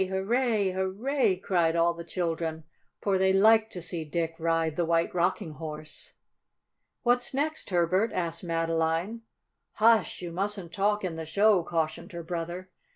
[0.09, 0.71] Hurray!
[0.71, 2.63] Hurray!" cried all the children,
[3.03, 6.13] for they liked to see Dick ride the White Rocking Horse.
[7.03, 9.21] "What's next, Herbert?" asked Madeline.
[9.73, 12.71] "Hush, you mustn't talk in the show," cautioned her brother.